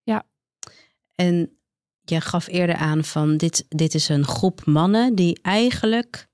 Ja. 0.02 0.26
En 1.14 1.58
je 2.00 2.20
gaf 2.20 2.46
eerder 2.46 2.76
aan 2.76 3.04
van 3.04 3.36
dit, 3.36 3.66
dit 3.68 3.94
is 3.94 4.08
een 4.08 4.24
groep 4.24 4.64
mannen 4.64 5.14
die 5.14 5.38
eigenlijk 5.42 6.28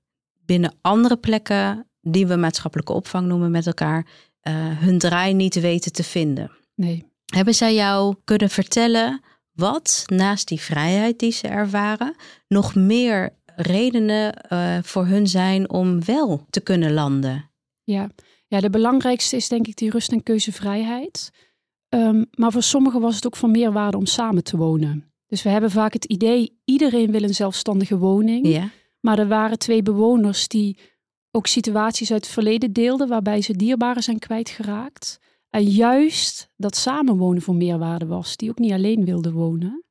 binnen 0.45 0.75
andere 0.81 1.17
plekken 1.17 1.87
die 2.01 2.27
we 2.27 2.35
maatschappelijke 2.35 2.93
opvang 2.93 3.27
noemen 3.27 3.51
met 3.51 3.67
elkaar, 3.67 4.07
uh, 4.43 4.53
hun 4.79 4.97
draai 4.99 5.33
niet 5.33 5.59
weten 5.59 5.91
te 5.91 6.03
vinden. 6.03 6.51
Nee. 6.75 7.11
Hebben 7.25 7.53
zij 7.53 7.73
jou 7.73 8.15
kunnen 8.23 8.49
vertellen 8.49 9.21
wat 9.51 10.03
naast 10.05 10.47
die 10.47 10.61
vrijheid 10.61 11.19
die 11.19 11.31
ze 11.31 11.47
ervaren, 11.47 12.15
nog 12.47 12.75
meer 12.75 13.33
redenen 13.55 14.45
uh, 14.49 14.77
voor 14.81 15.05
hun 15.05 15.27
zijn 15.27 15.69
om 15.69 16.05
wel 16.05 16.45
te 16.49 16.61
kunnen 16.61 16.93
landen? 16.93 17.49
Ja. 17.83 18.09
ja, 18.47 18.59
de 18.59 18.69
belangrijkste 18.69 19.35
is 19.35 19.47
denk 19.47 19.67
ik 19.67 19.75
die 19.75 19.89
rust- 19.89 20.11
en 20.11 20.23
keuzevrijheid. 20.23 21.31
Um, 21.89 22.25
maar 22.31 22.51
voor 22.51 22.63
sommigen 22.63 23.01
was 23.01 23.15
het 23.15 23.25
ook 23.25 23.35
van 23.35 23.51
meerwaarde 23.51 23.97
om 23.97 24.05
samen 24.05 24.43
te 24.43 24.57
wonen. 24.57 25.11
Dus 25.27 25.43
we 25.43 25.49
hebben 25.49 25.71
vaak 25.71 25.93
het 25.93 26.05
idee, 26.05 26.61
iedereen 26.65 27.11
wil 27.11 27.23
een 27.23 27.33
zelfstandige 27.33 27.97
woning. 27.97 28.47
Ja. 28.47 28.69
Maar 28.99 29.19
er 29.19 29.27
waren 29.27 29.57
twee 29.57 29.83
bewoners 29.83 30.47
die 30.47 30.77
ook 31.31 31.47
situaties 31.47 32.11
uit 32.11 32.23
het 32.23 32.33
verleden 32.33 32.73
deelden 32.73 33.07
waarbij 33.07 33.41
ze 33.41 33.55
dierbaren 33.55 34.03
zijn 34.03 34.19
kwijtgeraakt. 34.19 35.19
En 35.49 35.63
juist 35.63 36.49
dat 36.55 36.75
samenwonen 36.75 37.41
voor 37.41 37.55
meerwaarde 37.55 38.05
was, 38.05 38.37
die 38.37 38.49
ook 38.49 38.59
niet 38.59 38.71
alleen 38.71 39.05
wilden 39.05 39.33
wonen. 39.33 39.83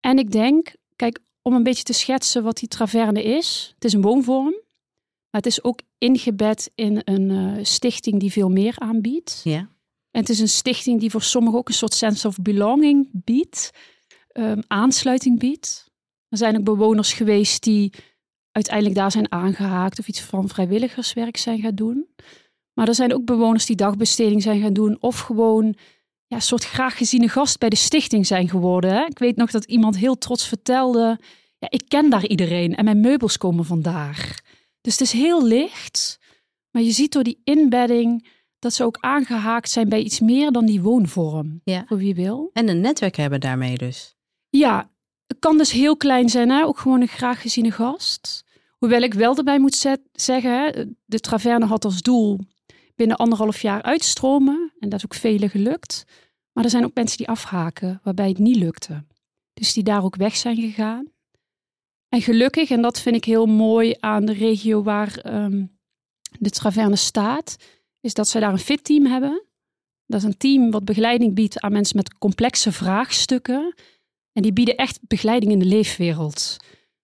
En 0.00 0.18
ik 0.18 0.30
denk, 0.30 0.74
kijk, 0.96 1.20
om 1.46 1.54
een 1.54 1.62
beetje 1.62 1.82
te 1.82 1.92
schetsen 1.92 2.42
wat 2.42 2.56
die 2.56 2.68
traverne 2.68 3.22
is. 3.22 3.70
Het 3.74 3.84
is 3.84 3.92
een 3.92 4.02
woonvorm, 4.02 4.54
maar 5.30 5.40
het 5.40 5.46
is 5.46 5.64
ook 5.64 5.80
ingebed 5.98 6.70
in 6.74 7.00
een 7.04 7.30
uh, 7.30 7.64
stichting 7.64 8.20
die 8.20 8.32
veel 8.32 8.48
meer 8.48 8.74
aanbiedt. 8.78 9.40
Ja. 9.44 9.58
En 10.10 10.20
het 10.20 10.28
is 10.28 10.40
een 10.40 10.48
stichting 10.48 11.00
die 11.00 11.10
voor 11.10 11.22
sommigen 11.22 11.58
ook 11.58 11.68
een 11.68 11.74
soort 11.74 11.94
sense 11.94 12.26
of 12.26 12.36
belonging 12.36 13.08
biedt, 13.12 13.70
um, 14.32 14.62
aansluiting 14.66 15.38
biedt. 15.38 15.90
Er 16.28 16.38
zijn 16.38 16.56
ook 16.56 16.64
bewoners 16.64 17.12
geweest 17.12 17.62
die 17.62 17.92
uiteindelijk 18.50 18.94
daar 18.94 19.10
zijn 19.10 19.32
aangehaakt 19.32 19.98
of 19.98 20.08
iets 20.08 20.20
van 20.20 20.48
vrijwilligerswerk 20.48 21.36
zijn 21.36 21.60
gaan 21.60 21.74
doen. 21.74 22.08
Maar 22.72 22.88
er 22.88 22.94
zijn 22.94 23.14
ook 23.14 23.24
bewoners 23.24 23.66
die 23.66 23.76
dagbesteding 23.76 24.42
zijn 24.42 24.60
gaan 24.60 24.72
doen 24.72 24.96
of 25.00 25.18
gewoon 25.20 25.76
ja, 26.26 26.36
een 26.36 26.42
soort 26.42 26.64
graag 26.64 26.96
geziene 26.96 27.28
gast 27.28 27.58
bij 27.58 27.68
de 27.68 27.76
stichting 27.76 28.26
zijn 28.26 28.48
geworden. 28.48 28.90
Hè? 28.90 29.04
Ik 29.04 29.18
weet 29.18 29.36
nog 29.36 29.50
dat 29.50 29.64
iemand 29.64 29.96
heel 29.96 30.18
trots 30.18 30.48
vertelde, 30.48 31.18
ja, 31.58 31.70
ik 31.70 31.82
ken 31.88 32.10
daar 32.10 32.26
iedereen 32.26 32.74
en 32.74 32.84
mijn 32.84 33.00
meubels 33.00 33.38
komen 33.38 33.64
vandaar. 33.64 34.40
Dus 34.80 34.92
het 34.92 35.00
is 35.00 35.12
heel 35.12 35.44
licht, 35.44 36.18
maar 36.70 36.82
je 36.82 36.90
ziet 36.90 37.12
door 37.12 37.22
die 37.22 37.40
inbedding 37.44 38.28
dat 38.58 38.72
ze 38.74 38.84
ook 38.84 38.98
aangehaakt 39.00 39.70
zijn 39.70 39.88
bij 39.88 40.02
iets 40.02 40.20
meer 40.20 40.52
dan 40.52 40.66
die 40.66 40.82
woonvorm, 40.82 41.60
ja. 41.64 41.84
voor 41.86 41.96
wie 41.96 42.14
wil. 42.14 42.50
En 42.52 42.68
een 42.68 42.80
netwerk 42.80 43.16
hebben 43.16 43.40
daarmee 43.40 43.76
dus. 43.78 44.16
Ja, 44.48 44.90
het 45.26 45.38
kan 45.38 45.58
dus 45.58 45.72
heel 45.72 45.96
klein 45.96 46.28
zijn, 46.28 46.50
hè? 46.50 46.64
ook 46.64 46.78
gewoon 46.78 47.00
een 47.00 47.08
graag 47.08 47.40
geziene 47.40 47.70
gast. 47.70 48.44
Hoewel 48.78 49.02
ik 49.02 49.14
wel 49.14 49.36
erbij 49.36 49.58
moet 49.58 49.86
zeggen, 50.12 50.96
de 51.04 51.20
Traverne 51.20 51.66
had 51.66 51.84
als 51.84 52.02
doel 52.02 52.40
binnen 52.96 53.16
anderhalf 53.16 53.62
jaar 53.62 53.82
uitstromen. 53.82 54.72
En 54.78 54.88
dat 54.88 54.98
is 54.98 55.04
ook 55.04 55.14
vele 55.14 55.48
gelukt. 55.48 56.04
Maar 56.52 56.64
er 56.64 56.70
zijn 56.70 56.84
ook 56.84 56.94
mensen 56.94 57.16
die 57.16 57.28
afhaken, 57.28 58.00
waarbij 58.02 58.28
het 58.28 58.38
niet 58.38 58.56
lukte. 58.56 59.04
Dus 59.52 59.72
die 59.72 59.82
daar 59.82 60.04
ook 60.04 60.16
weg 60.16 60.36
zijn 60.36 60.56
gegaan. 60.56 61.12
En 62.08 62.22
gelukkig, 62.22 62.70
en 62.70 62.82
dat 62.82 63.00
vind 63.00 63.16
ik 63.16 63.24
heel 63.24 63.46
mooi 63.46 63.94
aan 64.00 64.24
de 64.24 64.32
regio 64.32 64.82
waar 64.82 65.34
um, 65.34 65.78
de 66.38 66.50
Traverne 66.50 66.96
staat, 66.96 67.56
is 68.00 68.14
dat 68.14 68.28
zij 68.28 68.40
daar 68.40 68.52
een 68.52 68.58
fit 68.58 68.84
team 68.84 69.06
hebben. 69.06 69.44
Dat 70.06 70.20
is 70.20 70.26
een 70.26 70.36
team 70.36 70.70
wat 70.70 70.84
begeleiding 70.84 71.34
biedt 71.34 71.60
aan 71.60 71.72
mensen 71.72 71.96
met 71.96 72.18
complexe 72.18 72.72
vraagstukken. 72.72 73.74
En 74.32 74.42
die 74.42 74.52
bieden 74.52 74.76
echt 74.76 74.98
begeleiding 75.02 75.52
in 75.52 75.58
de 75.58 75.64
leefwereld. 75.64 76.56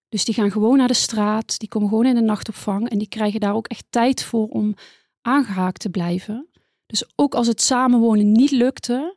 Dus 0.08 0.24
die 0.24 0.34
gaan 0.34 0.50
gewoon 0.50 0.76
naar 0.76 0.88
de 0.88 0.94
straat, 0.94 1.58
die 1.58 1.68
komen 1.68 1.88
gewoon 1.88 2.06
in 2.06 2.14
de 2.14 2.20
nachtopvang 2.20 2.88
en 2.88 2.98
die 2.98 3.08
krijgen 3.08 3.40
daar 3.40 3.54
ook 3.54 3.66
echt 3.66 3.84
tijd 3.90 4.24
voor 4.24 4.48
om 4.48 4.74
aangehaakt 5.22 5.80
te 5.80 5.88
blijven. 5.90 6.46
Dus 6.86 7.04
ook 7.16 7.34
als 7.34 7.46
het 7.46 7.62
samenwonen 7.62 8.32
niet 8.32 8.50
lukte, 8.50 9.16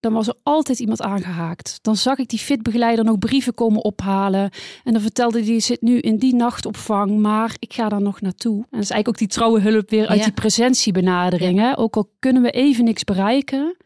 dan 0.00 0.12
was 0.12 0.26
er 0.28 0.34
altijd 0.42 0.78
iemand 0.78 1.02
aangehaakt. 1.02 1.78
Dan 1.82 1.96
zag 1.96 2.18
ik 2.18 2.28
die 2.28 2.38
fitbegeleider 2.38 3.04
nog 3.04 3.18
brieven 3.18 3.54
komen 3.54 3.84
ophalen. 3.84 4.50
En 4.84 4.92
dan 4.92 5.02
vertelde 5.02 5.42
die 5.42 5.60
zit 5.60 5.80
nu 5.82 5.98
in 5.98 6.16
die 6.16 6.34
nachtopvang, 6.34 7.18
maar 7.18 7.54
ik 7.58 7.72
ga 7.72 7.88
daar 7.88 8.02
nog 8.02 8.20
naartoe. 8.20 8.56
En 8.56 8.60
dat 8.70 8.80
is 8.80 8.90
eigenlijk 8.90 9.08
ook 9.08 9.18
die 9.18 9.28
trouwe 9.28 9.60
hulp 9.60 9.90
weer 9.90 10.06
uit 10.06 10.18
Ja. 10.18 10.24
die 10.24 10.32
presentiebenadering. 10.34 11.58
Hè? 11.58 11.78
Ook 11.78 11.96
al 11.96 12.10
kunnen 12.18 12.42
we 12.42 12.50
even 12.50 12.84
niks 12.84 13.04
bereiken, 13.04 13.76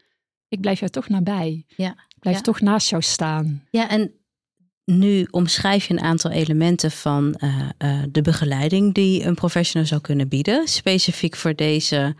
ik 0.47 0.61
blijf 0.61 0.79
jou 0.79 0.91
toch 0.91 1.09
nabij. 1.09 1.63
Ja. 1.75 1.89
Ik 1.89 2.19
blijf 2.19 2.35
Ja. 2.35 2.41
toch 2.41 2.61
naast 2.61 2.89
jou 2.89 3.01
staan. 3.01 3.63
Ja, 3.71 3.89
en 3.89 4.11
nu 4.89 5.27
omschrijf 5.31 5.85
je 5.85 5.93
een 5.93 6.01
aantal 6.01 6.31
elementen 6.31 6.91
van 6.91 7.33
eh, 7.33 7.69
eh, 7.77 8.03
de 8.11 8.21
begeleiding 8.21 8.93
die 8.93 9.23
een 9.23 9.35
professional 9.35 9.87
zou 9.87 10.01
kunnen 10.01 10.27
bieden. 10.27 10.67
Specifiek 10.67 11.35
voor 11.35 11.55
deze 11.55 12.15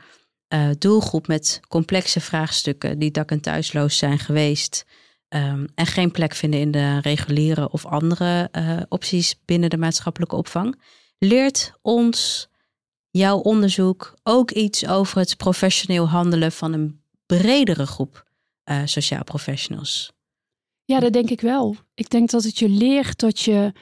eh, 0.48 0.70
doelgroep 0.78 1.28
met 1.28 1.60
complexe 1.68 2.20
vraagstukken 2.20 3.00
die 3.00 3.12
dak- 3.12 3.32
en 3.32 3.42
thuisloos 3.42 3.98
zijn 3.98 4.20
geweest. 4.20 4.86
ehm, 5.30 5.66
en 5.76 5.86
geen 5.86 6.12
plek 6.12 6.36
vinden 6.36 6.60
in 6.60 6.72
de 6.72 7.00
reguliere 7.00 7.70
of 7.70 7.86
andere 7.86 8.50
opties 8.90 9.36
binnen 9.46 9.70
de 9.70 9.78
maatschappelijke 9.78 10.36
opvang. 10.36 10.82
Leert 11.18 11.74
ons 11.82 12.50
jouw 13.10 13.38
onderzoek 13.38 14.14
ook 14.24 14.52
iets 14.52 14.88
over 14.88 15.18
het 15.18 15.38
professioneel 15.38 16.10
handelen 16.10 16.52
van 16.52 16.74
een 16.74 17.02
bredere 17.26 17.86
groep 17.86 18.24
sociaal 18.86 19.24
professionals? 19.24 20.19
Ja, 20.90 21.00
dat 21.00 21.14
denk 21.14 21.30
ik 21.30 21.42
wel. 21.42 21.76
Ik 21.94 22.10
denk 22.10 22.30
dat 22.30 22.44
het 22.44 22.60
je 22.60 22.70
leert 22.70 23.20
dat 23.20 23.40
je 23.40 23.74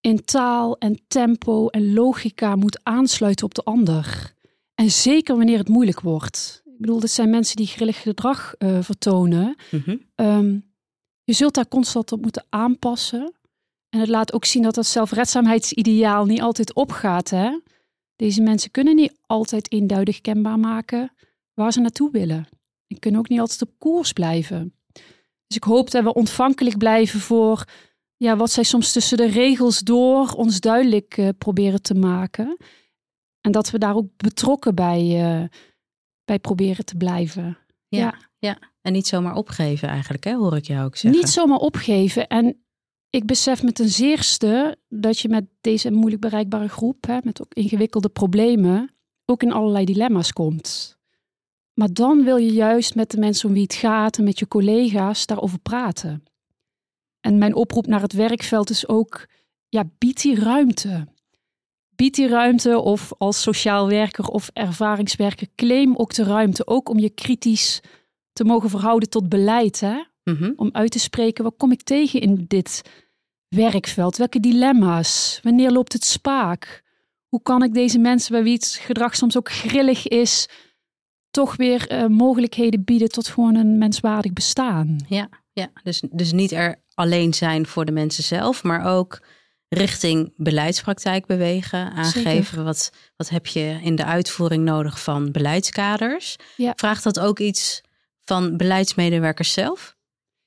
in 0.00 0.24
taal 0.24 0.78
en 0.78 1.00
tempo 1.08 1.68
en 1.68 1.92
logica 1.92 2.56
moet 2.56 2.80
aansluiten 2.82 3.46
op 3.46 3.54
de 3.54 3.62
ander. 3.62 4.34
En 4.74 4.90
zeker 4.90 5.36
wanneer 5.36 5.58
het 5.58 5.68
moeilijk 5.68 6.00
wordt. 6.00 6.62
Ik 6.64 6.78
bedoel, 6.78 7.00
dit 7.00 7.10
zijn 7.10 7.30
mensen 7.30 7.56
die 7.56 7.66
grillig 7.66 8.02
gedrag 8.02 8.54
eh, 8.54 8.82
vertonen. 8.82 9.56
Mhm. 9.70 9.96
Ehm, 10.14 10.58
je 11.24 11.32
zult 11.32 11.54
daar 11.54 11.68
constant 11.68 12.12
op 12.12 12.22
moeten 12.22 12.46
aanpassen. 12.48 13.34
En 13.88 14.00
het 14.00 14.08
laat 14.08 14.32
ook 14.32 14.44
zien 14.44 14.62
dat 14.62 14.74
dat 14.74 14.86
zelfredzaamheidsideaal 14.86 16.24
niet 16.24 16.40
altijd 16.40 16.74
opgaat. 16.74 17.30
Hè? 17.30 17.58
Deze 18.16 18.42
mensen 18.42 18.70
kunnen 18.70 18.96
niet 18.96 19.18
altijd 19.26 19.72
eenduidig 19.72 20.20
kenbaar 20.20 20.58
maken 20.58 21.12
waar 21.54 21.72
ze 21.72 21.80
naartoe 21.80 22.10
willen. 22.10 22.48
En 22.86 22.98
kunnen 22.98 23.20
ook 23.20 23.28
niet 23.28 23.40
altijd 23.40 23.62
op 23.62 23.70
koers 23.78 24.12
blijven. 24.12 24.74
Dus 25.50 25.58
ik 25.58 25.64
hoop 25.64 25.90
dat 25.90 26.02
we 26.04 26.14
ontvankelijk 26.14 26.78
blijven 26.78 27.20
voor 27.20 27.64
ja, 28.16 28.36
wat 28.36 28.50
zij 28.50 28.62
soms 28.62 28.92
tussen 28.92 29.16
de 29.16 29.26
regels 29.26 29.78
door 29.78 30.32
ons 30.32 30.60
duidelijk 30.60 31.16
eh, 31.16 31.28
proberen 31.38 31.82
te 31.82 31.94
maken. 31.94 32.56
En 33.40 33.52
dat 33.52 33.70
we 33.70 33.78
daar 33.78 33.94
ook 33.94 34.16
betrokken 34.16 34.74
bij, 34.74 35.00
eh, 35.00 35.48
bij 36.24 36.38
proberen 36.38 36.84
te 36.84 36.96
blijven. 36.96 37.58
Ja, 37.88 38.14
ja. 38.38 38.58
En 38.80 38.92
niet 38.92 39.06
zomaar 39.06 39.34
opgeven 39.34 39.88
eigenlijk, 39.88 40.24
hè, 40.24 40.34
hoor 40.34 40.56
ik 40.56 40.66
jou 40.66 40.84
ook 40.84 40.96
zeggen. 40.96 41.20
Niet 41.20 41.30
zomaar 41.30 41.58
opgeven. 41.58 42.26
En 42.26 42.64
ik 43.10 43.26
besef 43.26 43.62
met 43.62 43.74
ten 43.74 43.88
zeerste 43.88 44.76
dat 44.88 45.18
je 45.18 45.28
met 45.28 45.44
deze 45.60 45.90
moeilijk 45.90 46.20
bereikbare 46.20 46.68
groep, 46.68 47.06
hè, 47.06 47.18
met 47.22 47.42
ook 47.42 47.54
ingewikkelde 47.54 48.08
problemen, 48.08 48.94
ook 49.24 49.42
in 49.42 49.52
allerlei 49.52 49.84
dilemma's 49.84 50.32
komt. 50.32 50.99
Maar 51.80 51.92
dan 51.92 52.24
wil 52.24 52.36
je 52.36 52.52
juist 52.52 52.94
met 52.94 53.10
de 53.10 53.18
mensen 53.18 53.48
om 53.48 53.54
wie 53.54 53.62
het 53.62 53.74
gaat 53.74 54.18
en 54.18 54.24
met 54.24 54.38
je 54.38 54.48
collega's 54.48 55.26
daarover 55.26 55.58
praten. 55.58 56.24
En 57.20 57.38
mijn 57.38 57.54
oproep 57.54 57.86
naar 57.86 58.00
het 58.00 58.12
werkveld 58.12 58.70
is 58.70 58.88
ook, 58.88 59.26
ja, 59.68 59.84
bied 59.98 60.22
die 60.22 60.40
ruimte. 60.40 61.06
Bied 61.96 62.14
die 62.14 62.28
ruimte 62.28 62.78
of 62.78 63.12
als 63.18 63.42
sociaal 63.42 63.88
werker 63.88 64.24
of 64.24 64.50
ervaringswerker 64.52 65.46
claim 65.54 65.96
ook 65.96 66.14
de 66.14 66.24
ruimte. 66.24 66.66
Ook 66.66 66.88
om 66.88 66.98
je 66.98 67.10
kritisch 67.10 67.80
te 68.32 68.44
mogen 68.44 68.70
verhouden 68.70 69.08
tot 69.08 69.28
beleid. 69.28 69.80
Hè? 69.80 70.02
Mhm. 70.24 70.52
om 70.56 70.68
uit 70.72 70.90
te 70.90 70.98
spreken, 70.98 71.44
wat 71.44 71.56
kom 71.56 71.72
ik 71.72 71.82
tegen 71.82 72.20
in 72.20 72.44
dit 72.48 72.82
werkveld? 73.48 74.16
Welke 74.16 74.40
dilemma's? 74.40 75.40
Wanneer 75.42 75.70
loopt 75.70 75.92
het 75.92 76.04
spaak? 76.04 76.82
Hoe 77.28 77.42
kan 77.42 77.62
ik 77.62 77.74
deze 77.74 77.98
mensen 77.98 78.32
bij 78.32 78.42
wie 78.42 78.54
het 78.54 78.78
gedrag 78.80 79.16
soms 79.16 79.36
ook 79.36 79.50
grillig 79.50 80.08
is, 80.08 80.48
toch 81.30 81.56
weer 81.56 81.88
eh, 81.88 82.06
mogelijkheden 82.06 82.84
bieden 82.84 83.08
tot 83.08 83.28
gewoon 83.28 83.54
een 83.54 83.78
menswaardig 83.78 84.32
bestaan? 84.32 84.96
Ja, 85.08 85.28
ja. 85.52 85.70
Dus, 85.82 86.02
dus 86.10 86.32
niet 86.32 86.52
er 86.52 86.82
alleen 86.94 87.34
zijn 87.34 87.66
voor 87.66 87.84
de 87.84 87.92
mensen 87.92 88.24
zelf, 88.24 88.62
maar 88.62 88.84
ook 88.84 89.22
richting 89.68 90.32
beleidspraktijk 90.36 91.26
bewegen. 91.26 91.92
Aangeven 91.92 92.64
wat, 92.64 92.92
wat 93.16 93.28
heb 93.28 93.46
je 93.46 93.78
in 93.82 93.96
de 93.96 94.04
uitvoering 94.04 94.64
nodig 94.64 95.02
van 95.02 95.32
beleidskaders. 95.32 96.36
Ja. 96.56 96.72
Vraagt 96.76 97.04
dat 97.04 97.20
ook 97.20 97.38
iets 97.38 97.80
van 98.24 98.56
beleidsmedewerkers 98.56 99.52
zelf? 99.52 99.96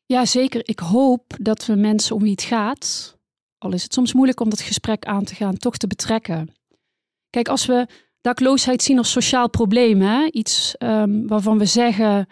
Ja, 0.05 0.25
zeker. 0.25 0.61
Ik 0.63 0.79
hoop 0.79 1.33
dat 1.41 1.65
we 1.65 1.75
mensen 1.75 2.15
om 2.15 2.21
wie 2.21 2.31
het 2.31 2.43
gaat, 2.43 3.17
al 3.57 3.73
is 3.73 3.83
het 3.83 3.93
soms 3.93 4.13
moeilijk 4.13 4.39
om 4.39 4.49
dat 4.49 4.61
gesprek 4.61 5.05
aan 5.05 5.23
te 5.23 5.35
gaan, 5.35 5.57
toch 5.57 5.77
te 5.77 5.87
betrekken. 5.87 6.55
Kijk, 7.29 7.47
als 7.47 7.65
we 7.65 7.87
dakloosheid 8.23 8.83
zien 8.83 8.97
als 8.97 9.11
sociaal 9.11 9.49
probleem. 9.49 10.01
Hè? 10.01 10.25
Iets 10.31 10.75
ehm, 10.77 11.27
waarvan 11.27 11.57
we 11.57 11.65
zeggen 11.65 12.27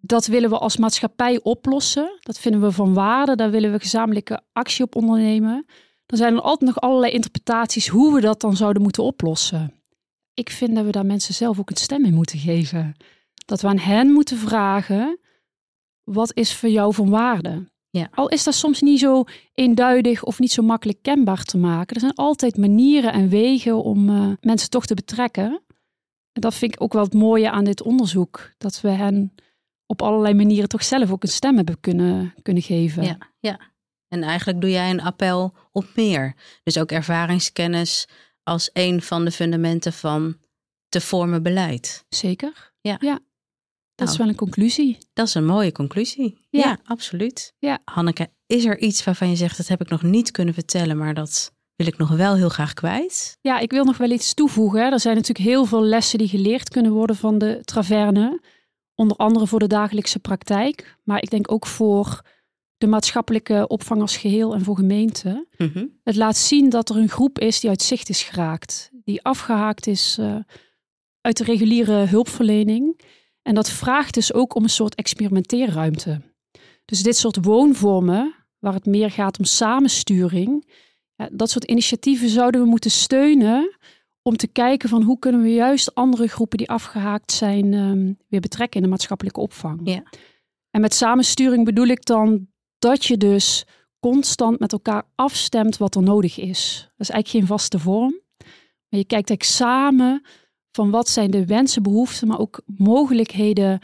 dat 0.00 0.26
willen 0.26 0.50
we 0.50 0.58
als 0.58 0.76
maatschappij 0.76 1.40
oplossen. 1.42 2.18
Dat 2.20 2.38
vinden 2.38 2.60
we 2.60 2.72
van 2.72 2.94
waarde. 2.94 3.36
Daar 3.36 3.50
willen 3.50 3.72
we 3.72 3.78
gezamenlijke 3.78 4.40
actie 4.52 4.84
op 4.84 4.96
ondernemen. 4.96 5.66
Dan 6.06 6.18
zijn 6.18 6.34
er 6.34 6.40
altijd 6.40 6.70
nog 6.70 6.80
allerlei 6.80 7.12
interpretaties 7.12 7.88
hoe 7.88 8.14
we 8.14 8.20
dat 8.20 8.40
dan 8.40 8.56
zouden 8.56 8.82
moeten 8.82 9.02
oplossen. 9.02 9.74
Ik 10.34 10.50
vind 10.50 10.74
dat 10.74 10.84
we 10.84 10.90
daar 10.90 11.06
mensen 11.06 11.34
zelf 11.34 11.58
ook 11.58 11.70
een 11.70 11.76
stem 11.76 12.04
in 12.04 12.14
moeten 12.14 12.38
geven. 12.38 12.96
Dat 13.46 13.60
we 13.60 13.68
aan 13.68 13.78
hen 13.78 14.12
moeten 14.12 14.36
vragen: 14.36 15.18
wat 16.04 16.34
is 16.34 16.54
voor 16.54 16.68
jou 16.68 16.94
van 16.94 17.10
waarde? 17.10 17.68
Ja. 17.90 18.08
Al 18.14 18.28
is 18.28 18.44
dat 18.44 18.54
soms 18.54 18.80
niet 18.80 18.98
zo 18.98 19.24
eenduidig 19.54 20.24
of 20.24 20.38
niet 20.38 20.52
zo 20.52 20.62
makkelijk 20.62 21.02
kenbaar 21.02 21.42
te 21.42 21.58
maken. 21.58 21.94
Er 21.94 22.00
zijn 22.00 22.14
altijd 22.14 22.56
manieren 22.56 23.12
en 23.12 23.28
wegen 23.28 23.82
om 23.82 24.08
uh, 24.08 24.32
mensen 24.40 24.70
toch 24.70 24.86
te 24.86 24.94
betrekken. 24.94 25.62
En 26.32 26.40
dat 26.40 26.54
vind 26.54 26.74
ik 26.74 26.82
ook 26.82 26.92
wel 26.92 27.02
het 27.02 27.14
mooie 27.14 27.50
aan 27.50 27.64
dit 27.64 27.82
onderzoek. 27.82 28.50
Dat 28.58 28.80
we 28.80 28.88
hen 28.88 29.34
op 29.86 30.02
allerlei 30.02 30.34
manieren 30.34 30.68
toch 30.68 30.84
zelf 30.84 31.10
ook 31.10 31.22
een 31.22 31.28
stem 31.28 31.56
hebben 31.56 31.80
kunnen, 31.80 32.34
kunnen 32.42 32.62
geven. 32.62 33.02
Ja, 33.02 33.18
ja. 33.40 33.60
En 34.08 34.22
eigenlijk 34.22 34.60
doe 34.60 34.70
jij 34.70 34.90
een 34.90 35.02
appel 35.02 35.54
op 35.72 35.86
meer. 35.94 36.34
Dus 36.62 36.78
ook 36.78 36.90
ervaringskennis 36.90 38.08
als 38.42 38.70
een 38.72 39.02
van 39.02 39.24
de 39.24 39.30
fundamenten 39.30 39.92
van 39.92 40.36
te 40.88 41.00
vormen 41.00 41.42
beleid. 41.42 42.04
Zeker. 42.08 42.72
Ja. 42.80 42.96
ja. 43.00 43.20
Dat 43.96 44.08
is 44.08 44.14
Nou. 44.16 44.18
wel 44.18 44.28
een 44.28 44.40
conclusie. 44.40 44.98
Dat 45.12 45.26
is 45.26 45.34
een 45.34 45.46
mooie 45.46 45.72
conclusie. 45.72 46.46
Ja. 46.50 46.60
Ja, 46.60 46.78
absoluut. 46.84 47.52
Ja. 47.58 47.78
Hanneke, 47.84 48.28
is 48.46 48.64
er 48.64 48.78
iets 48.78 49.04
waarvan 49.04 49.28
je 49.30 49.36
zegt 49.36 49.56
dat 49.56 49.68
heb 49.68 49.80
ik 49.80 49.88
nog 49.88 50.02
niet 50.02 50.30
kunnen 50.30 50.54
vertellen, 50.54 50.96
maar 50.96 51.14
dat 51.14 51.52
wil 51.76 51.86
ik 51.86 51.96
nog 51.96 52.08
wel 52.10 52.34
heel 52.34 52.48
graag 52.48 52.72
kwijt? 52.74 53.38
Ja, 53.40 53.58
ik 53.58 53.70
wil 53.70 53.84
nog 53.84 53.96
wel 53.96 54.10
iets 54.10 54.34
toevoegen. 54.34 54.92
Er 54.92 55.00
zijn 55.00 55.16
natuurlijk 55.16 55.48
heel 55.48 55.64
veel 55.64 55.82
lessen 55.82 56.18
die 56.18 56.28
geleerd 56.28 56.68
kunnen 56.68 56.92
worden 56.92 57.16
van 57.16 57.38
de 57.38 57.60
traverne. 57.64 58.40
Onder 58.94 59.16
andere 59.16 59.46
voor 59.46 59.58
de 59.58 59.66
dagelijkse 59.66 60.18
praktijk. 60.18 60.96
Maar 61.04 61.22
ik 61.22 61.30
denk 61.30 61.52
ook 61.52 61.66
voor 61.66 62.20
de 62.76 62.86
maatschappelijke 62.86 63.66
opvang 63.68 64.00
als 64.00 64.16
geheel 64.16 64.54
en 64.54 64.60
voor 64.64 64.76
gemeenten. 64.76 65.46
Mhm. 65.56 65.86
Het 66.04 66.16
laat 66.16 66.36
zien 66.36 66.68
dat 66.68 66.88
er 66.90 66.96
een 66.96 67.08
groep 67.08 67.38
is 67.38 67.60
die 67.60 67.70
uit 67.70 67.82
zicht 67.82 68.08
is 68.08 68.22
geraakt. 68.22 68.90
Die 69.04 69.22
afgehaakt 69.22 69.86
is 69.86 70.16
eh, 70.18 70.36
uit 71.20 71.36
de 71.36 71.44
reguliere 71.44 71.92
hulpverlening. 72.06 73.00
En 73.46 73.54
dat 73.54 73.70
vraagt 73.70 74.14
dus 74.14 74.32
ook 74.32 74.54
om 74.54 74.62
een 74.62 74.68
soort 74.68 74.94
experimenteerruimte. 74.94 76.20
Dus 76.84 77.02
dit 77.02 77.16
soort 77.16 77.44
woonvormen, 77.44 78.34
waar 78.58 78.74
het 78.74 78.86
meer 78.86 79.10
gaat 79.10 79.38
om 79.38 79.44
samensturing. 79.44 80.72
Dat 81.32 81.50
soort 81.50 81.64
initiatieven 81.64 82.28
zouden 82.28 82.60
we 82.60 82.66
moeten 82.66 82.90
steunen 82.90 83.76
om 84.22 84.36
te 84.36 84.46
kijken 84.46 84.88
van 84.88 85.02
hoe 85.02 85.18
kunnen 85.18 85.42
we 85.42 85.52
juist 85.52 85.94
andere 85.94 86.26
groepen 86.26 86.58
die 86.58 86.70
afgehaakt 86.70 87.32
zijn 87.32 87.74
ehm, 87.74 88.12
weer 88.28 88.40
betrekken 88.40 88.76
in 88.76 88.82
de 88.82 88.90
maatschappelijke 88.90 89.40
opvang. 89.40 89.80
Ja. 89.84 90.02
En 90.70 90.80
met 90.80 90.94
samensturing 90.94 91.64
bedoel 91.64 91.86
ik 91.86 92.04
dan 92.04 92.48
dat 92.78 93.04
je 93.04 93.16
dus 93.16 93.64
constant 93.98 94.58
met 94.58 94.72
elkaar 94.72 95.02
afstemt 95.14 95.76
wat 95.76 95.94
er 95.94 96.02
nodig 96.02 96.38
is. 96.38 96.78
Dat 96.78 97.08
is 97.08 97.10
eigenlijk 97.10 97.28
geen 97.28 97.56
vaste 97.56 97.78
vorm. 97.78 98.20
Maar 98.88 99.00
je 99.00 99.06
kijkt 99.06 99.28
eigenlijk 99.28 99.42
samen 99.42 100.22
van 100.76 100.90
wat 100.90 101.08
zijn 101.08 101.30
de 101.30 101.46
wensen, 101.46 101.82
behoeften, 101.82 102.28
maar 102.28 102.38
ook 102.38 102.62
mogelijkheden 102.66 103.80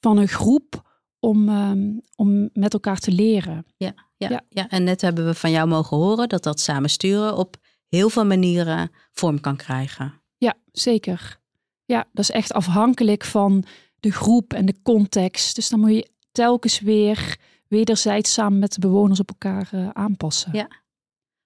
van 0.00 0.16
een 0.16 0.28
groep 0.28 0.98
om, 1.18 1.48
ehm, 1.48 1.98
om 2.16 2.50
met 2.52 2.72
elkaar 2.72 2.98
te 2.98 3.12
leren. 3.12 3.66
Ja, 3.76 3.92
Ja. 4.16 4.42
ja. 4.48 4.68
en 4.68 4.84
net 4.84 5.00
hebben 5.00 5.26
we 5.26 5.34
van 5.34 5.50
jou 5.50 5.68
mogen 5.68 5.96
horen 5.96 6.28
dat 6.28 6.42
dat 6.42 6.60
samen 6.60 6.90
sturen 6.90 7.36
op 7.36 7.56
heel 7.88 8.08
veel 8.10 8.24
manieren 8.26 8.90
vorm 9.12 9.40
kan 9.40 9.56
krijgen. 9.56 10.22
Ja, 10.38 10.54
zeker. 10.72 11.40
Ja, 11.84 12.08
dat 12.12 12.24
is 12.24 12.30
echt 12.30 12.52
afhankelijk 12.52 13.24
van 13.24 13.64
de 14.00 14.10
groep 14.12 14.52
en 14.52 14.66
de 14.66 14.82
context. 14.82 15.54
Dus 15.54 15.68
dan 15.68 15.80
moet 15.80 15.90
je 15.94 16.10
telkens 16.32 16.80
weer 16.80 17.38
wederzijds 17.68 18.32
samen 18.32 18.58
met 18.58 18.72
de 18.72 18.80
bewoners 18.80 19.20
op 19.20 19.28
elkaar 19.28 19.68
eh, 19.72 19.88
aanpassen. 19.88 20.52
Ja. 20.52 20.68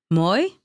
Mooi. 0.06 0.62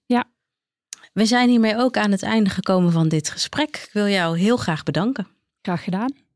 We 1.14 1.26
zijn 1.26 1.50
hiermee 1.50 1.78
ook 1.78 1.98
aan 1.98 2.12
het 2.12 2.24
einde 2.24 2.50
gekomen 2.50 2.92
van 2.92 3.08
dit 3.08 3.30
gesprek. 3.30 3.68
Ik 3.68 3.90
wil 3.94 4.08
jou 4.08 4.40
heel 4.40 4.58
graag 4.58 4.84
bedanken. 4.84 5.28
Graag 5.62 5.84
gedaan. 5.84 6.29